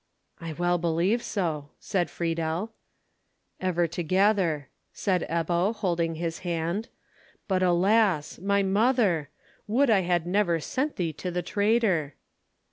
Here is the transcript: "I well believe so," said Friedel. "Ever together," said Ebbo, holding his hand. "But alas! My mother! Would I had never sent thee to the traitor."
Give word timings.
"I 0.39 0.53
well 0.53 0.79
believe 0.79 1.21
so," 1.21 1.69
said 1.79 2.09
Friedel. 2.09 2.73
"Ever 3.59 3.85
together," 3.85 4.69
said 4.91 5.27
Ebbo, 5.29 5.75
holding 5.75 6.15
his 6.15 6.39
hand. 6.39 6.87
"But 7.47 7.61
alas! 7.61 8.39
My 8.39 8.63
mother! 8.63 9.29
Would 9.67 9.91
I 9.91 9.99
had 9.99 10.25
never 10.25 10.59
sent 10.59 10.95
thee 10.95 11.13
to 11.13 11.29
the 11.29 11.43
traitor." 11.43 12.15